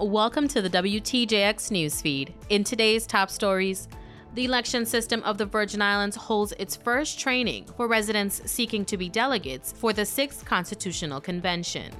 [0.00, 2.32] Welcome to the WTJX newsfeed.
[2.50, 3.88] In today's top stories,
[4.34, 8.96] the election system of the Virgin Islands holds its first training for residents seeking to
[8.96, 11.92] be delegates for the 6th Constitutional Convention.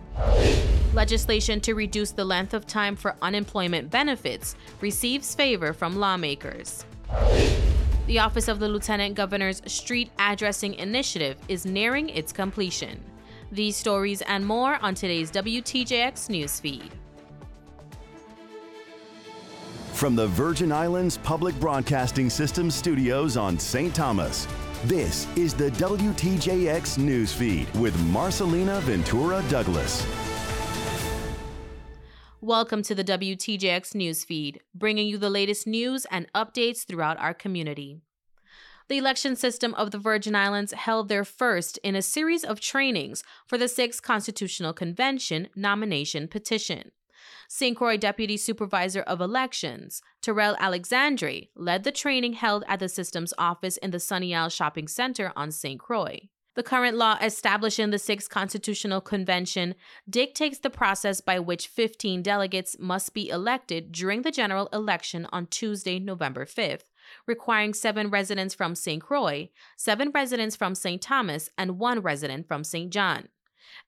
[0.94, 6.84] Legislation to reduce the length of time for unemployment benefits receives favor from lawmakers.
[8.06, 13.02] The Office of the Lieutenant Governor's Street Addressing Initiative is nearing its completion.
[13.50, 16.92] These stories and more on today's WTJX newsfeed.
[19.98, 23.92] From the Virgin Islands Public Broadcasting System studios on St.
[23.92, 24.46] Thomas,
[24.84, 30.06] this is the WTJX newsfeed with Marcelina Ventura Douglas.
[32.40, 37.98] Welcome to the WTJX newsfeed, bringing you the latest news and updates throughout our community.
[38.86, 43.24] The election system of the Virgin Islands held their first in a series of trainings
[43.48, 46.92] for the 6th Constitutional Convention nomination petition.
[47.48, 47.76] St.
[47.76, 53.76] Croix Deputy Supervisor of Elections, Terrell Alexandre, led the training held at the system's office
[53.76, 55.80] in the Sunny Isle Shopping Center on St.
[55.80, 56.28] Croix.
[56.58, 59.76] The current law establishing the 6th Constitutional Convention
[60.10, 65.46] dictates the process by which 15 delegates must be elected during the general election on
[65.46, 66.90] Tuesday, November 5th,
[67.28, 69.00] requiring seven residents from St.
[69.00, 71.00] Croix, seven residents from St.
[71.00, 72.92] Thomas, and one resident from St.
[72.92, 73.28] John.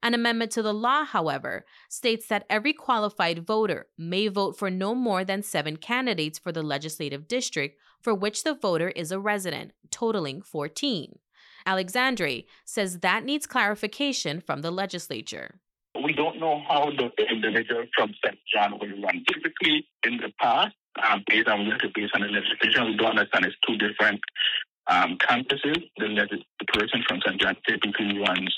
[0.02, 4.94] An amendment to the law, however, states that every qualified voter may vote for no
[4.94, 9.72] more than seven candidates for the legislative district for which the voter is a resident,
[9.90, 11.18] totaling 14.
[11.66, 15.60] Alexandre says that needs clarification from the legislature.
[16.02, 18.38] We don't know how the individual from St.
[18.52, 19.24] John will run.
[19.28, 23.56] Typically, in the past, um, based on based on the legislation, we don't understand it's
[23.66, 24.20] two different
[24.86, 25.82] um, campuses.
[25.98, 27.40] The, the person from St.
[27.40, 28.54] John typically runs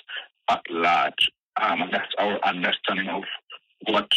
[0.51, 1.31] at large.
[1.61, 3.23] Um, and that's our understanding of
[3.89, 4.09] what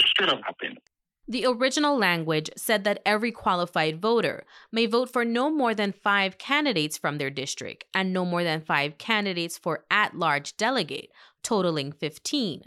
[0.00, 0.78] should have happened.
[1.26, 6.36] The original language said that every qualified voter may vote for no more than five
[6.36, 11.10] candidates from their district and no more than five candidates for at large delegate,
[11.42, 12.64] totaling 15.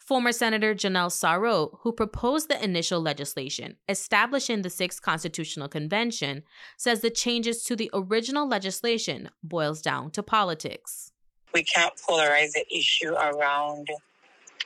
[0.00, 6.44] Former Senator Janelle Sarauw, who proposed the initial legislation establishing the Sixth Constitutional Convention,
[6.78, 11.12] says the changes to the original legislation boils down to politics
[11.54, 13.88] we can't polarize the issue around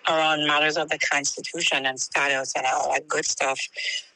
[0.09, 3.61] around matters of the Constitution and status and all that good stuff.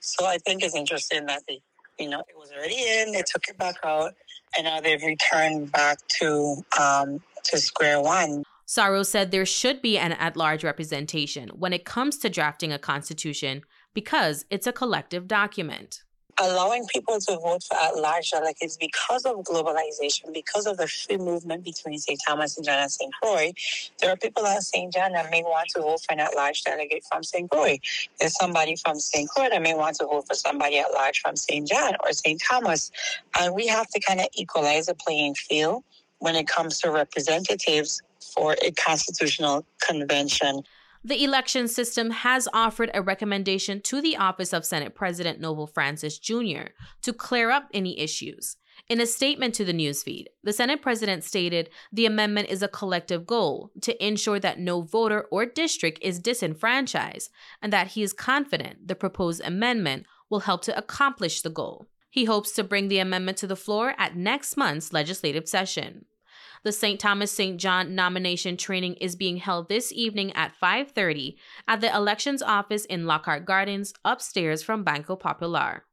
[0.00, 1.60] So I think it's interesting that they,
[1.98, 4.14] you know, it was already in, they took it back out,
[4.56, 8.42] and now they've returned back to um, to square one.
[8.66, 12.80] Sarauw said there should be an at large representation when it comes to drafting a
[12.80, 13.62] constitution
[13.94, 16.02] because it's a collective document
[16.40, 21.16] allowing people to vote for at large delegates because of globalization, because of the free
[21.16, 22.20] movement between St.
[22.26, 23.12] Thomas and John and St.
[23.22, 23.52] Croix,
[24.00, 24.92] there are people at St.
[24.92, 27.50] John that may want to vote for an at large delegate from St.
[27.50, 27.78] Croix.
[28.20, 29.28] There's somebody from St.
[29.28, 31.66] Croix that may want to vote for somebody at large from St.
[31.66, 32.40] John or St.
[32.48, 32.90] Thomas.
[33.38, 35.84] And we have to kind of equalize the playing field
[36.18, 38.02] when it comes to representatives
[38.34, 40.62] for a constitutional convention.
[41.06, 46.18] The election system has offered a recommendation to the office of Senate President Novelle Francis
[46.18, 46.72] Jr.
[47.02, 48.56] to clear up any issues.
[48.88, 53.24] In a statement to the newsfeed, the Senate president stated the amendment is a collective
[53.24, 57.30] goal to ensure that no voter or district is disenfranchised
[57.62, 61.86] and that he is confident the proposed amendment will help to accomplish the goal.
[62.10, 66.06] He hopes to bring the amendment to the floor at next month's legislative session.
[66.66, 66.98] The St.
[66.98, 67.60] Thomas St.
[67.60, 71.36] John nomination training is being held this evening at 5:30
[71.68, 75.84] at the elections office in Lockhart Gardens upstairs from Banco Popular.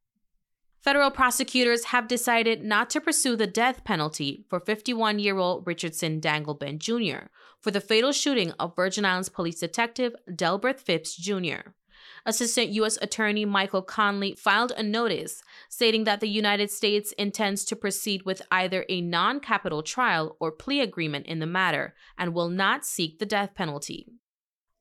[0.79, 6.19] Federal prosecutors have decided not to pursue the death penalty for 51 year old Richardson
[6.19, 7.27] Dangleben Jr.
[7.59, 11.69] for the fatal shooting of Virgin Islands police detective Delbert Phipps Jr.
[12.25, 12.97] Assistant U.S.
[13.01, 18.41] Attorney Michael Conley filed a notice stating that the United States intends to proceed with
[18.49, 23.19] either a non capital trial or plea agreement in the matter and will not seek
[23.19, 24.07] the death penalty.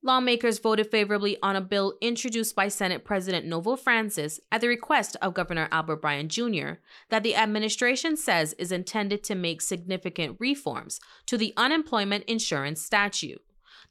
[0.05, 5.17] Lawmakers voted favorably on a bill introduced by Senate President Novelle Francis at the request
[5.23, 6.81] of Governor Albert Bryan Jr.
[7.09, 13.43] that the administration says is intended to make significant reforms to the unemployment insurance statute.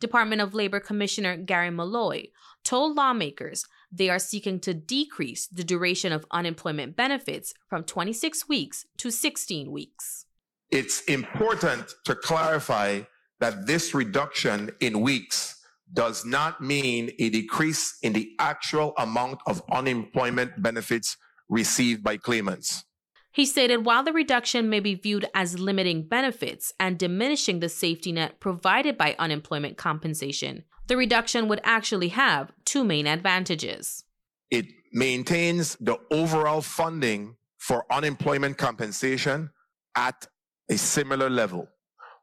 [0.01, 2.25] Department of Labor Commissioner Gary Molloy
[2.63, 8.85] told lawmakers they are seeking to decrease the duration of unemployment benefits from 26 weeks
[8.97, 10.25] to 16 weeks.
[10.69, 13.01] It's important to clarify
[13.39, 15.61] that this reduction in weeks
[15.93, 21.17] does not mean a decrease in the actual amount of unemployment benefits
[21.49, 22.85] received by claimants.
[23.33, 28.11] He stated while the reduction may be viewed as limiting benefits and diminishing the safety
[28.11, 34.03] net provided by unemployment compensation, the reduction would actually have two main advantages.
[34.49, 39.49] it maintains the overall funding for unemployment compensation
[39.95, 40.27] at
[40.69, 41.67] a similar level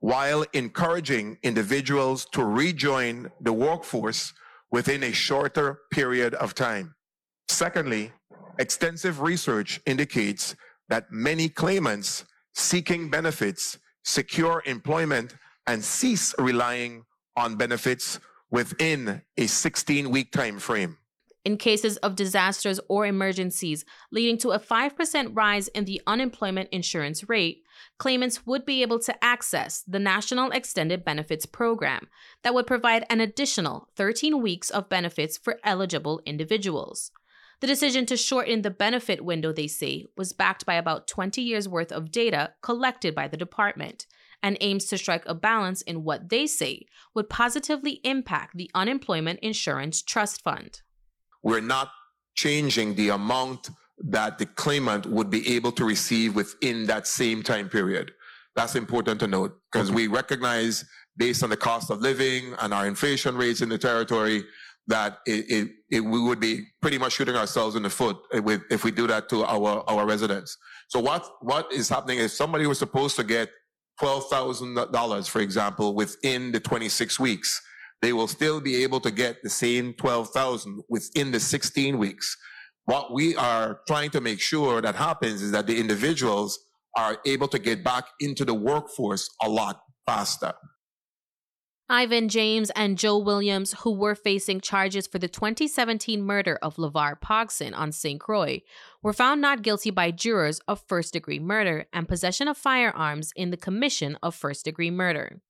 [0.01, 4.33] while encouraging individuals to rejoin the workforce
[4.71, 6.95] within a shorter period of time.
[7.49, 8.13] Secondly,
[8.59, 10.55] extensive research indicates
[10.89, 12.25] that many claimants
[12.55, 15.35] seeking benefits secure employment
[15.67, 17.05] and cease relying
[17.37, 20.99] on benefits within a 16 week time frame.
[21.45, 27.29] In cases of disasters or emergencies leading to a 5% rise in the unemployment insurance
[27.29, 27.63] rate,
[27.99, 32.09] claimants would be able to access the National Extended Benefits Program
[32.43, 37.13] that would provide an additional 13 weeks of benefits for eligible individuals.
[37.61, 41.69] The decision to shorten the benefit window, they say, was backed by about 20 years'
[41.69, 44.07] worth of data collected by the department
[44.43, 49.41] and aims to strike a balance in what they say would positively impact the Unemployment
[49.41, 50.83] Insurance Trust Fund.
[51.43, 51.91] We're not
[52.35, 57.69] changing the amount that the claimant would be able to receive within that same time
[57.69, 58.13] period.
[58.55, 60.85] That's important to note because we recognize,
[61.17, 64.45] based on the cost of living and our inflation rates in the territory,
[64.87, 68.85] that it, it, it, we would be pretty much shooting ourselves in the foot if
[68.85, 70.57] we do that to our, our residents.
[70.89, 73.51] So what, what is happening is somebody was supposed to get
[74.01, 77.61] $12,000, for example, within the 26 weeks,
[78.01, 82.37] they will still be able to get the same 12,000 within the 16 weeks.
[82.85, 86.59] What we are trying to make sure that happens is that the individuals
[86.97, 90.53] are able to get back into the workforce a lot faster.
[91.91, 97.19] Ivan James and Joe Williams, who were facing charges for the 2017 murder of LeVar
[97.19, 98.21] Pogson on St.
[98.21, 98.61] Croix,
[99.03, 103.49] were found not guilty by jurors of first degree murder and possession of firearms in
[103.49, 105.41] the commission of first degree murder.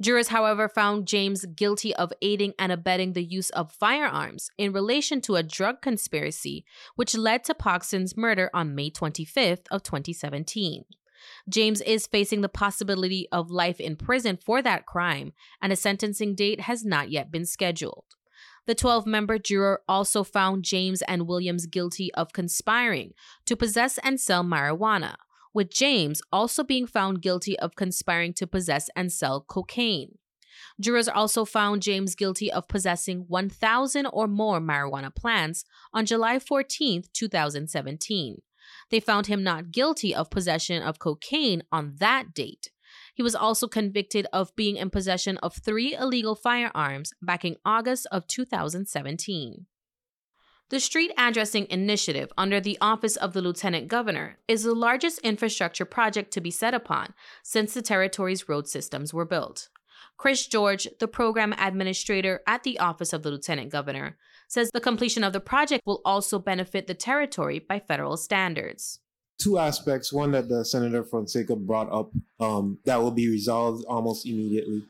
[0.00, 5.20] Jurors, however, found James guilty of aiding and abetting the use of firearms in relation
[5.22, 6.64] to a drug conspiracy
[6.94, 10.86] which led to Pogson's murder on May 25th of 2017.
[11.48, 16.34] James is facing the possibility of life in prison for that crime, and a sentencing
[16.34, 18.04] date has not yet been scheduled.
[18.66, 23.12] The 12 member juror also found James and Williams guilty of conspiring
[23.44, 25.14] to possess and sell marijuana,
[25.54, 30.18] with James also being found guilty of conspiring to possess and sell cocaine.
[30.80, 37.04] Jurors also found James guilty of possessing 1,000 or more marijuana plants on July 14,
[37.12, 38.42] 2017.
[38.90, 42.70] They found him not guilty of possession of cocaine on that date.
[43.14, 48.06] He was also convicted of being in possession of three illegal firearms back in August
[48.12, 49.66] of 2017.
[50.68, 55.84] The Street Addressing Initiative under the Office of the Lieutenant Governor is the largest infrastructure
[55.84, 59.68] project to be set upon since the territory's road systems were built.
[60.16, 64.16] Chris George, the program administrator at the Office of the Lieutenant Governor,
[64.48, 69.00] says the completion of the project will also benefit the territory by federal standards.
[69.38, 70.12] Two aspects.
[70.12, 72.10] One that the Senator Fonseca brought up
[72.40, 74.82] um, that will be resolved almost immediately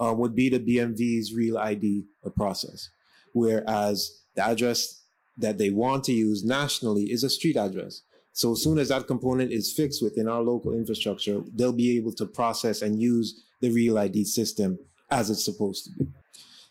[0.00, 2.04] uh, would be the BMV's Real ID
[2.36, 2.88] process,
[3.32, 5.02] whereas the address
[5.38, 8.02] that they want to use nationally is a street address.
[8.32, 12.12] So as soon as that component is fixed within our local infrastructure, they'll be able
[12.14, 14.78] to process and use the Real ID system
[15.10, 16.10] as it's supposed to be.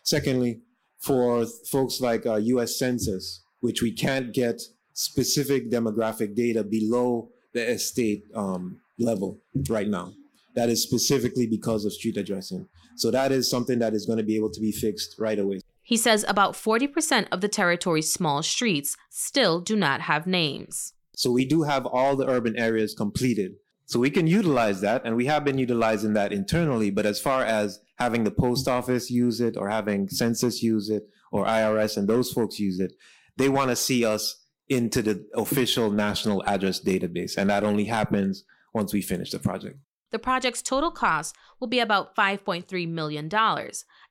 [0.02, 0.60] Secondly,
[1.02, 4.60] for folks like uh, US Census, which we can't get
[4.94, 10.12] specific demographic data below the estate um, level right now.
[10.54, 12.68] That is specifically because of street addressing.
[12.96, 15.60] So that is something that is going to be able to be fixed right away.
[15.82, 20.92] He says about 40% of the territory's small streets still do not have names.
[21.16, 23.56] So we do have all the urban areas completed.
[23.86, 26.90] So we can utilize that, and we have been utilizing that internally.
[26.90, 31.08] But as far as having the post office use it, or having census use it,
[31.30, 32.92] or IRS and those folks use it,
[33.36, 37.36] they want to see us into the official national address database.
[37.36, 39.78] And that only happens once we finish the project.
[40.10, 43.30] The project's total cost will be about $5.3 million,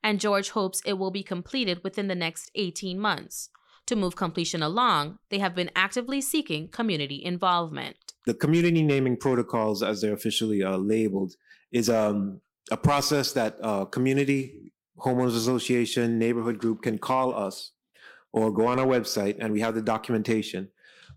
[0.04, 3.50] and George hopes it will be completed within the next 18 months.
[3.86, 8.11] To move completion along, they have been actively seeking community involvement.
[8.26, 11.34] The community naming protocols, as they're officially uh, labeled,
[11.72, 17.72] is um, a process that uh, community, homeowners association, neighborhood group can call us
[18.34, 20.70] or go on our website and we have the documentation.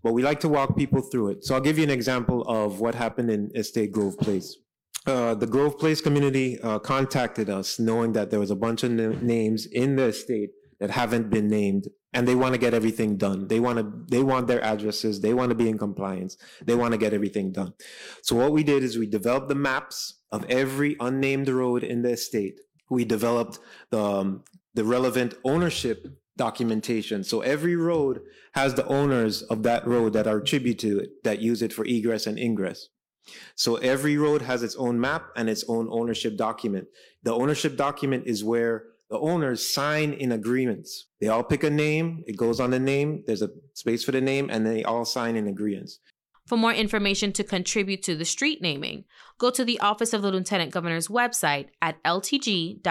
[0.03, 1.45] But we like to walk people through it.
[1.45, 4.57] So I'll give you an example of what happened in Estate Grove Place.
[5.05, 8.91] Uh, the Grove Place community uh, contacted us knowing that there was a bunch of
[8.91, 13.47] names in the estate that haven't been named and they want to get everything done.
[13.47, 15.19] They want to, they want their addresses.
[15.19, 16.37] They want to be in compliance.
[16.63, 17.73] They want to get everything done.
[18.21, 22.11] So what we did is we developed the maps of every unnamed road in the
[22.11, 22.61] estate.
[22.89, 27.23] We developed the, um, the relevant ownership documentation.
[27.23, 28.21] So every road
[28.53, 31.85] has the owners of that road that are tribute to it that use it for
[31.85, 32.89] egress and ingress.
[33.55, 36.87] So every road has its own map and its own ownership document.
[37.23, 41.07] The ownership document is where the owners sign in agreements.
[41.21, 44.21] They all pick a name, it goes on the name, there's a space for the
[44.21, 45.99] name, and they all sign in agreements.
[46.47, 49.05] For more information to contribute to the street naming,
[49.39, 52.81] go to the Office of the Lieutenant Governor's website at ltg.gov.vi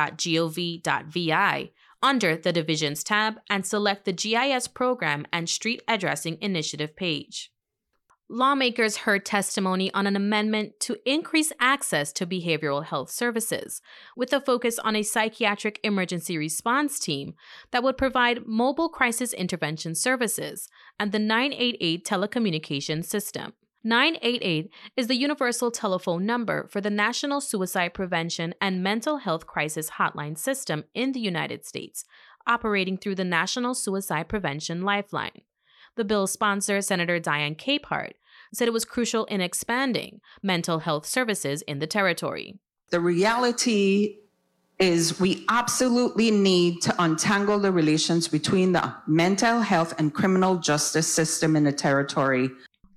[2.02, 7.50] under the Divisions tab and select the GIS Program and Street Addressing Initiative page.
[8.30, 13.82] Lawmakers heard testimony on an amendment to increase access to behavioral health services,
[14.16, 17.34] with a focus on a psychiatric emergency response team
[17.70, 23.52] that would provide mobile crisis intervention services and the 988 telecommunications system.
[23.86, 29.90] 988 is the universal telephone number for the National Suicide Prevention and Mental Health Crisis
[29.90, 32.06] Hotline System in the United States,
[32.46, 35.42] operating through the National Suicide Prevention Lifeline.
[35.96, 38.12] The bill's sponsor, Senator Diane Capehart,
[38.52, 42.58] said it was crucial in expanding mental health services in the territory.
[42.90, 44.18] The reality
[44.78, 51.06] is we absolutely need to untangle the relations between the mental health and criminal justice
[51.06, 52.50] system in the territory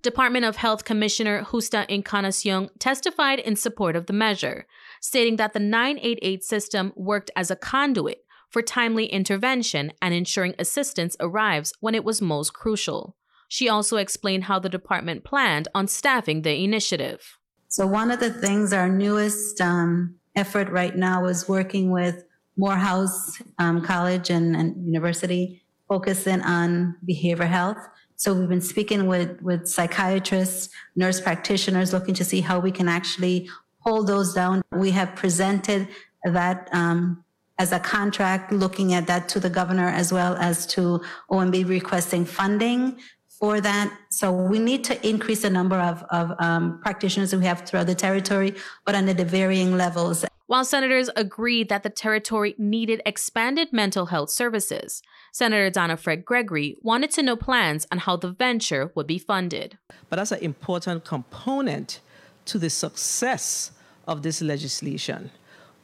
[0.07, 4.65] Department of Health Commissioner Justa Encarnacion testified in support of the measure,
[5.01, 11.15] stating that the 988 system worked as a conduit for timely intervention and ensuring assistance
[11.19, 13.15] arrives when it was most crucial.
[13.49, 17.37] She also explained how the department planned on staffing the initiative.
[17.69, 22.23] So, one of the things, our newest um, effort right now is working with
[22.57, 27.77] Morehouse um, College and, and University, focusing on behavioral health.
[28.15, 32.89] So we've been speaking with, with psychiatrists, nurse practitioners, looking to see how we can
[32.89, 33.47] actually
[33.79, 34.63] hold those down.
[34.71, 35.87] We have presented
[36.25, 37.23] that um,
[37.59, 42.25] as a contract, looking at that to the governor as well as to OMB requesting
[42.25, 43.95] funding for that.
[44.09, 47.95] So we need to increase the number of, of um, practitioners we have throughout the
[47.95, 50.25] territory, but under the varying levels.
[50.47, 55.01] While senators agreed that the territory needed expanded mental health services,
[55.33, 59.77] Senator Donna Frett-Gregory wanted to know plans on how the venture would be funded.
[60.09, 61.99] But that's an important component
[62.45, 63.71] to the success
[64.07, 65.31] of this legislation.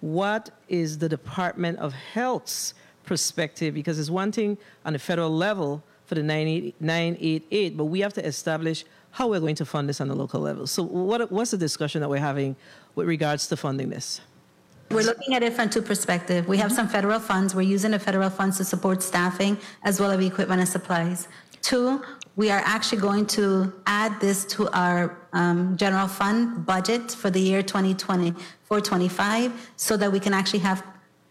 [0.04, 2.74] What is the Department of Health's
[3.06, 3.74] perspective?
[3.74, 8.26] Because it's one thing on the federal level for the 988, but we have to
[8.26, 10.68] establish how we're going to fund this on the local level.
[10.68, 12.58] So, what, what's the discussion that we're having
[12.96, 14.20] with regards to funding this?
[14.92, 16.50] We're looking at it from two perspectives.
[16.50, 17.56] We have some federal funds.
[17.56, 21.30] We're using the federal funds to support staffing as well as equipment and supplies.
[21.62, 22.04] Two,
[22.36, 27.40] we are actually going to add this to our um, general fund budget for the
[27.40, 30.84] year 2024 25 so that we can actually have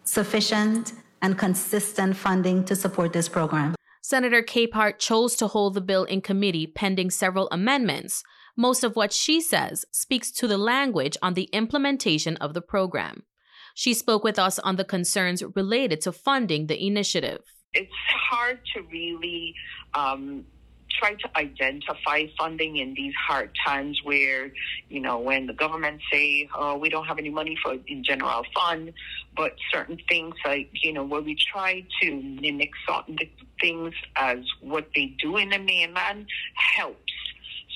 [0.05, 3.75] sufficient and consistent funding to support this program.
[4.01, 8.23] Senator Capehart chose to hold the bill in committee pending several amendments,
[8.57, 13.23] most of what she says speaks to the language on the implementation of the program.
[13.75, 17.41] She spoke with us on the concerns related to funding the initiative.
[17.73, 17.91] It's
[18.31, 19.55] hard to really
[19.95, 20.45] um,
[20.99, 24.51] try to identify funding in these hard times where,
[24.89, 28.45] you know, when the government say, oh, we don't have any money for in general
[28.55, 28.93] fund,
[29.37, 33.19] but certain things like, you know, where we try to mimic certain
[33.61, 36.27] things as what they do in the mainland
[36.77, 37.13] helps.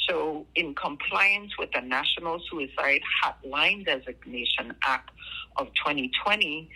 [0.09, 5.11] So, in compliance with the National Suicide Hotline Designation Act,
[5.59, 6.69] of 2020,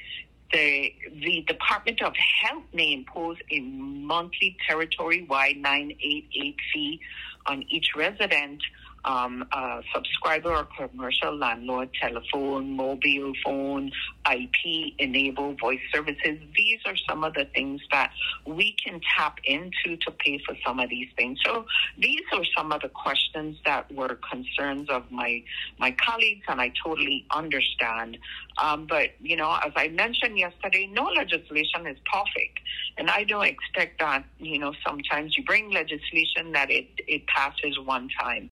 [0.53, 7.01] the, the Department of Health may impose a monthly territory-wide 988 fee
[7.47, 8.63] on each resident
[9.05, 9.47] um,
[9.95, 13.91] subscriber or commercial landlord telephone, mobile phone,
[14.31, 16.39] IP enabled voice services.
[16.57, 18.13] These are some of the things that
[18.47, 21.39] we can tap into to pay for some of these things.
[21.45, 21.67] So
[21.99, 25.43] these are some of the questions that were concerns of my
[25.79, 28.19] my colleagues, and I totally understand.
[28.59, 32.61] Um, but you know, as I mentioned yesterday, no legislation is perfect,
[32.99, 34.25] and I don't expect that.
[34.39, 38.51] You know, sometimes you bring legislation that it it passes one time.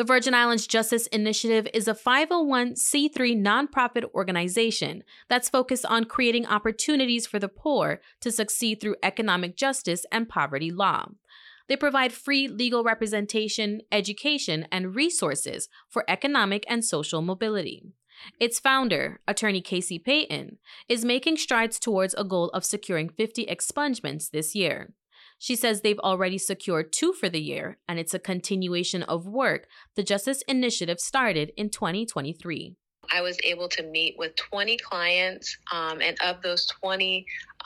[0.00, 7.26] The Virgin Islands Justice Initiative is a 501c3 nonprofit organization that's focused on creating opportunities
[7.26, 11.08] for the poor to succeed through economic justice and poverty law.
[11.68, 17.84] They provide free legal representation, education, and resources for economic and social mobility.
[18.40, 20.56] Its founder, attorney Casey Payton,
[20.88, 24.94] is making strides towards a goal of securing 50 expungements this year.
[25.42, 29.66] She says they've already secured two for the year, and it's a continuation of work
[29.96, 32.76] the Justice Initiative started in 2023.
[33.10, 37.24] I was able to meet with 20 clients, um, and of those 20,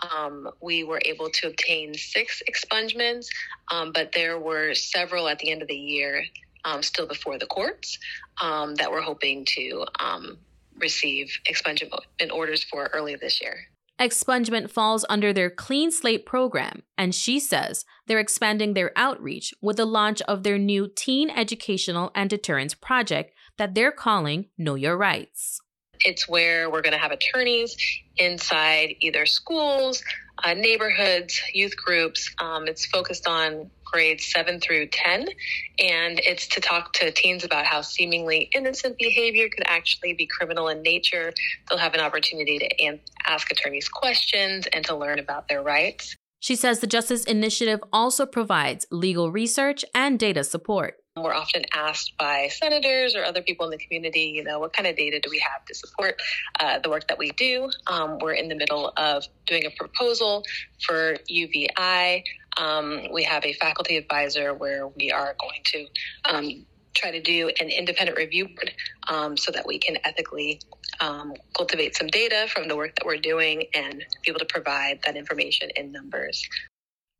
[0.08, 3.26] um, we were able to obtain six expungements,
[3.72, 6.24] um, but there were several at the end of the year
[6.64, 7.98] um, still before the courts
[8.40, 10.38] um, that we're hoping to um,
[10.76, 11.90] receive expungement
[12.32, 13.66] orders for early this year.
[14.00, 19.76] Expungement falls under their Clean Slate program, and she says they're expanding their outreach with
[19.76, 24.96] the launch of their new teen educational and deterrence project that they're calling Know Your
[24.96, 25.60] Rights.
[26.00, 27.76] It's where we're going to have attorneys
[28.16, 30.02] inside either schools,
[30.42, 32.34] uh, neighborhoods, youth groups.
[32.38, 35.28] Um, it's focused on grades 7 through 10,
[35.78, 40.68] and it's to talk to teens about how seemingly innocent behavior could actually be criminal
[40.68, 41.32] in nature.
[41.68, 46.16] They'll have an opportunity to an- ask attorneys questions and to learn about their rights.
[46.40, 50.96] She says the Justice Initiative also provides legal research and data support.
[51.16, 54.88] We're often asked by senators or other people in the community, you know, what kind
[54.88, 56.20] of data do we have to support
[56.58, 57.70] uh, the work that we do?
[57.86, 60.42] Um, we're in the middle of doing a proposal
[60.84, 62.24] for UVI.
[62.56, 65.86] Um, we have a faculty advisor where we are going to
[66.28, 68.72] um, try to do an independent review board
[69.06, 70.60] um, so that we can ethically
[70.98, 74.98] um, cultivate some data from the work that we're doing and be able to provide
[75.06, 76.44] that information in numbers.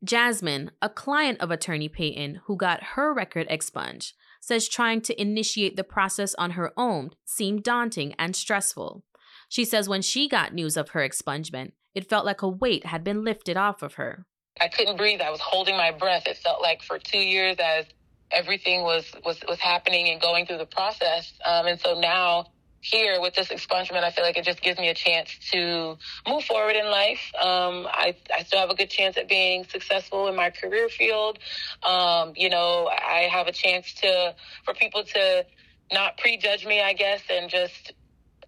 [0.04, 5.76] Jasmine, a client of attorney Payton who got her record expunged, says trying to initiate
[5.76, 9.02] the process on her own seemed daunting and stressful.
[9.49, 13.02] She says when she got news of her expungement, it felt like a weight had
[13.02, 14.26] been lifted off of her.
[14.61, 15.20] I couldn't breathe.
[15.20, 16.26] I was holding my breath.
[16.26, 17.87] It felt like for two years as
[18.30, 21.32] everything was was was happening and going through the process.
[21.44, 22.46] Um, and so now
[22.84, 25.96] here with this expungement, I feel like it just gives me a chance to
[26.28, 27.32] move forward in life.
[27.40, 31.38] Um, I, I still have a good chance at being successful in my career field.
[31.82, 35.46] Um, you know, I have a chance to, for people to
[35.92, 37.94] not prejudge me, I guess, and just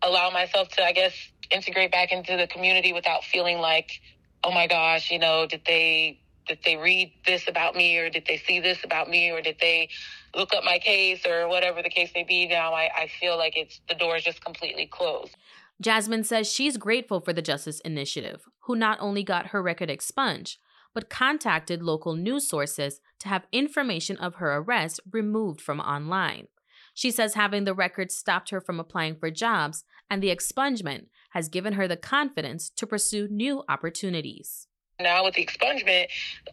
[0.02, 1.14] allow myself to, I guess,
[1.50, 4.00] integrate back into the community without feeling like,
[4.44, 8.24] oh my gosh, you know, did they did they read this about me or did
[8.26, 9.88] they see this about me or did they
[10.34, 13.56] look up my case or whatever the case may be now i, I feel like
[13.56, 15.36] it's the door is just completely closed.
[15.80, 20.58] Jasmine says she's grateful for the justice initiative who not only got her record expunged
[20.94, 26.46] but contacted local news sources to have information of her arrest removed from online.
[26.94, 31.50] She says having the record stopped her from applying for jobs and the expungement has
[31.50, 34.68] given her the confidence to pursue new opportunities
[35.00, 36.06] now with the expungement,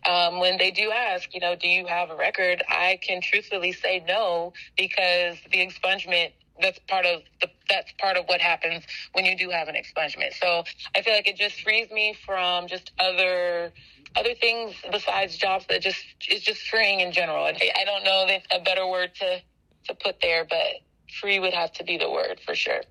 [0.05, 2.63] um, when they do ask, you know, do you have a record?
[2.67, 8.25] I can truthfully say no because the expungement that's part of the that's part of
[8.25, 10.33] what happens when you do have an expungement.
[10.33, 10.63] So
[10.95, 13.71] I feel like it just frees me from just other
[14.15, 17.45] other things besides jobs that just is just freeing in general.
[17.45, 19.41] I, don't know a better word to
[19.85, 20.81] to put there, but
[21.19, 22.81] free would have to be the word for sure.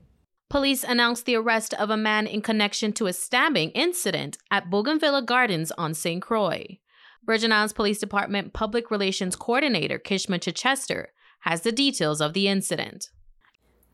[0.52, 5.22] Police announced the arrest of a man in connection to a stabbing incident at Bougainvillea
[5.22, 6.20] Gardens on St.
[6.20, 6.76] Croix.
[7.24, 13.08] Virgin Islands Police Department Public Relations Coordinator Kishma Chichester has the details of the incident.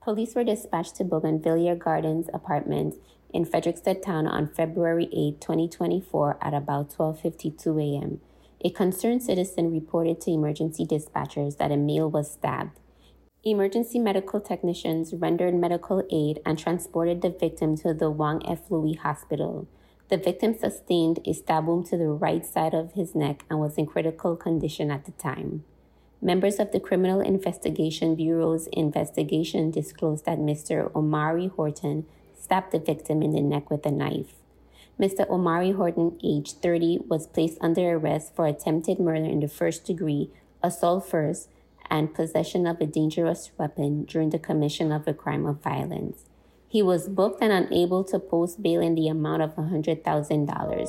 [0.02, 2.96] Police were dispatched to Bougainvillea Gardens apartment
[3.32, 8.20] in Frederiksted Town on February 8, 2024 at about 12:52 a.m.
[8.62, 12.80] A concerned citizen reported to emergency dispatchers that a male was stabbed.
[13.50, 18.70] Emergency medical technicians rendered medical aid and transported the victim to the Juan F.
[18.70, 19.66] Luis Hospital.
[20.10, 23.78] The victim sustained a stab wound to the right side of his neck and was
[23.78, 25.64] in critical condition at the time.
[26.20, 30.94] Members of the Criminal Investigation Bureau's investigation disclosed that Mr.
[30.94, 32.04] Omari Horton
[32.38, 34.34] stabbed the victim in the neck with a knife.
[35.00, 35.26] Mr.
[35.30, 40.30] Omari Horton, age 30, was placed under arrest for attempted murder in the first degree,
[40.62, 41.48] assault first,
[41.90, 46.24] and possession of a dangerous weapon during the commission of a crime of violence.
[46.68, 50.88] He was booked and unable to post bail in the amount of $100,000.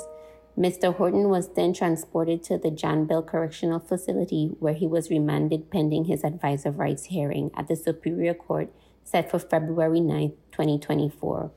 [0.58, 0.94] Mr.
[0.94, 6.06] Horton was then transported to the John Bell Correctional Facility where he was remanded pending
[6.06, 8.70] his advisor rights hearing at the Superior Court
[9.06, 11.52] set for February 9, 2024.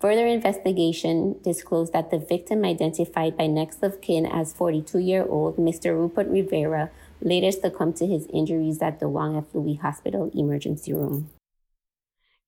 [0.00, 5.56] Further investigation disclosed that the victim, identified by next of kin as 42 year old
[5.56, 5.96] Mr.
[5.96, 9.44] Rupert Rivera, later succumbed to his injuries at the Juan F.
[9.54, 11.30] Luis Hospital emergency room.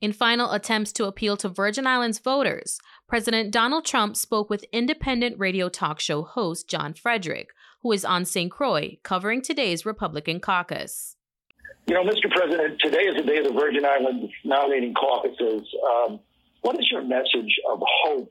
[0.01, 5.39] In final attempts to appeal to Virgin Islands voters, President Donald Trump spoke with independent
[5.39, 7.51] radio talk show host John Frederick,
[7.83, 8.51] who is on St.
[8.51, 11.17] Croix covering today's Republican caucus.
[11.87, 12.31] You know, Mr.
[12.31, 15.69] President, today is the day of the Virgin Islands nominating caucuses.
[16.07, 16.21] Um,
[16.63, 18.31] what is your message of hope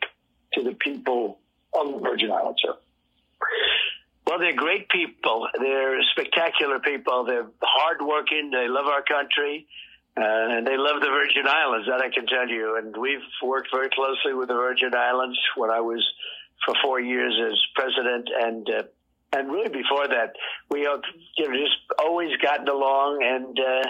[0.54, 1.40] to the people
[1.74, 2.74] of the Virgin Islands, sir?
[4.30, 5.48] Well, they're great people.
[5.58, 7.26] They're spectacular people.
[7.26, 8.52] They're hardworking.
[8.54, 9.66] They love our country.
[10.16, 12.78] Uh, and they love the Virgin Islands, that I can tell you.
[12.78, 16.06] And we've worked very closely with the Virgin Islands when I was
[16.64, 18.84] for four years as president, and uh,
[19.34, 20.36] and really before that,
[20.70, 21.02] we have
[21.38, 23.24] you know, just always gotten along.
[23.24, 23.90] And uh,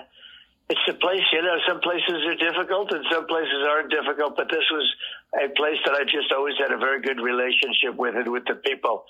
[0.69, 4.47] it's a place, you know, some places are difficult and some places aren't difficult, but
[4.51, 4.85] this was
[5.33, 8.55] a place that I just always had a very good relationship with and with the
[8.55, 9.03] people.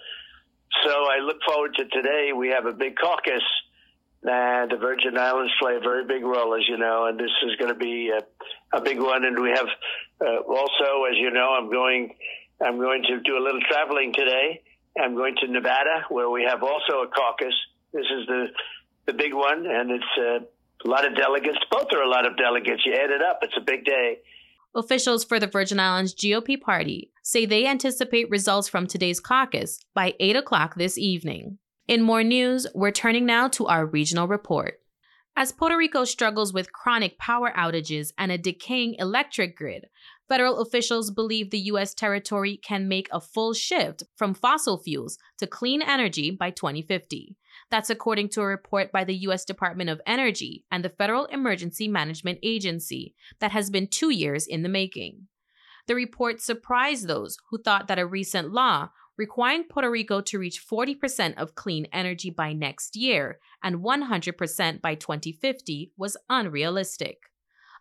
[0.86, 2.32] So I look forward to today.
[2.36, 3.44] We have a big caucus
[4.24, 7.56] and the Virgin Islands play a very big role, as you know, and this is
[7.56, 9.24] going to be a, a big one.
[9.24, 9.68] And we have
[10.22, 12.16] uh, also, as you know, I'm going,
[12.62, 14.62] I'm going to do a little traveling today.
[15.00, 17.54] I'm going to Nevada, where we have also a caucus.
[17.94, 18.48] This is the
[19.06, 20.40] the big one, and it's uh,
[20.86, 21.58] a lot of delegates.
[21.72, 22.86] Both are a lot of delegates.
[22.86, 24.20] You add it up, it's a big day.
[24.76, 30.14] Officials for the Virgin Islands GOP party say they anticipate results from today's caucus by
[30.20, 31.58] 8 o'clock this evening.
[31.88, 34.76] In more news, we're turning now to our regional report.
[35.36, 39.88] As Puerto Rico struggles with chronic power outages and a decaying electric grid,
[40.28, 41.96] federal officials believe the U.S.
[41.96, 47.36] territory can make a full shift from fossil fuels to clean energy by 2050.
[47.72, 49.46] That's according to a report by the U.S.
[49.46, 54.64] Department of Energy and the Federal Emergency Management Agency that has been two years in
[54.64, 55.28] the making.
[55.88, 60.66] The report surprised those who thought that a recent law requiring Puerto Rico to reach
[60.66, 67.18] 40% of clean energy by next year and 100% by 2050 was unrealistic.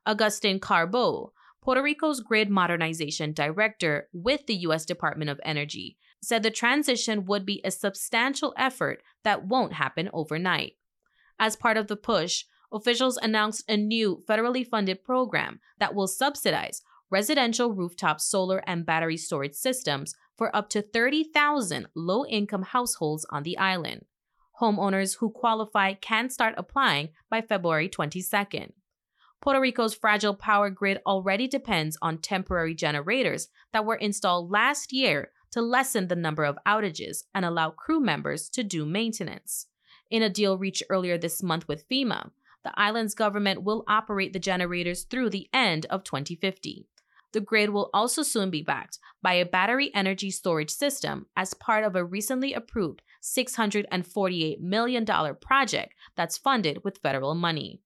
[0.04, 4.84] Augustin Carbo, Puerto Rico's grid modernization director with the U.S.
[4.84, 10.74] Department of Energy, said the transition would be a substantial effort that won't happen overnight.
[11.38, 16.82] As part of the push, officials announced a new federally funded program that will subsidize
[17.10, 23.42] residential rooftop solar and battery storage systems for up to 30,000 low income households on
[23.42, 24.04] the island.
[24.60, 28.72] Homeowners who qualify can start applying by February 22nd.
[29.40, 35.30] Puerto Rico's fragile power grid already depends on temporary generators that were installed last year
[35.52, 39.66] to lessen the number of outages and allow crew members to do maintenance.
[40.10, 42.30] In a deal reached earlier this month with FEMA,
[42.64, 46.86] the island's government will operate the generators through the end of 2050.
[47.32, 51.84] The grid will also soon be backed by a battery energy storage system as part
[51.84, 55.04] of a recently approved $648 million
[55.40, 57.82] project that's funded with federal money.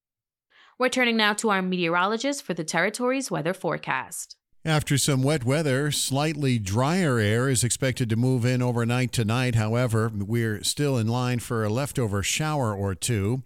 [0.79, 4.37] We're turning now to our meteorologist for the territory's weather forecast.
[4.65, 9.57] After some wet weather, slightly drier air is expected to move in overnight tonight.
[9.57, 13.43] However, we're still in line for a leftover shower or two.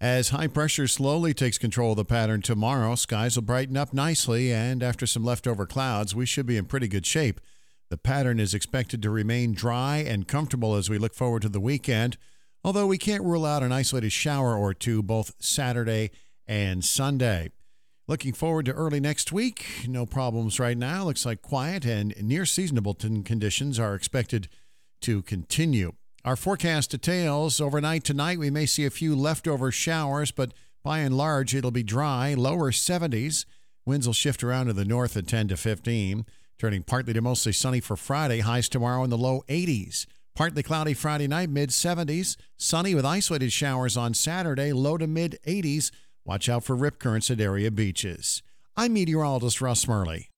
[0.00, 4.52] As high pressure slowly takes control of the pattern tomorrow, skies will brighten up nicely,
[4.52, 7.40] and after some leftover clouds, we should be in pretty good shape.
[7.88, 11.58] The pattern is expected to remain dry and comfortable as we look forward to the
[11.58, 12.16] weekend,
[12.62, 16.12] although we can't rule out an isolated shower or two both Saturday
[16.46, 17.50] and Sunday.
[18.10, 19.86] Looking forward to early next week.
[19.86, 21.04] No problems right now.
[21.04, 24.48] Looks like quiet and near seasonable conditions are expected
[25.02, 25.92] to continue.
[26.24, 31.16] Our forecast details overnight tonight, we may see a few leftover showers, but by and
[31.16, 33.44] large, it'll be dry, lower 70s.
[33.86, 36.26] Winds will shift around to the north at 10 to 15,
[36.58, 38.40] turning partly to mostly sunny for Friday.
[38.40, 40.06] Highs tomorrow in the low 80s.
[40.34, 42.36] Partly cloudy Friday night, mid 70s.
[42.56, 45.92] Sunny with isolated showers on Saturday, low to mid 80s.
[46.24, 48.42] Watch out for rip currents at area beaches.
[48.76, 50.28] I'm meteorologist Russ Murley.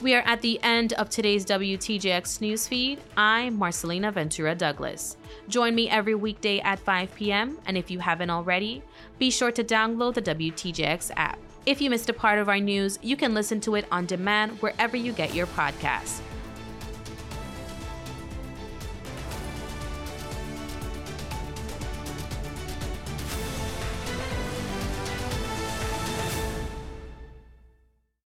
[0.00, 2.98] We are at the end of today's WTJX newsfeed.
[3.16, 5.16] I'm Marcelina Ventura Douglas.
[5.48, 8.82] Join me every weekday at 5 p.m., and if you haven't already,
[9.18, 11.38] be sure to download the WTJX app.
[11.66, 14.60] If you missed a part of our news, you can listen to it on demand
[14.60, 16.20] wherever you get your podcasts.